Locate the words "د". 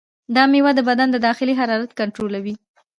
0.75-0.79, 1.11-1.17